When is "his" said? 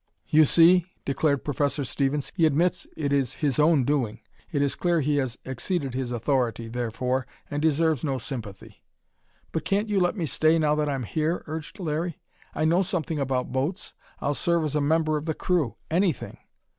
3.35-3.59, 5.93-6.11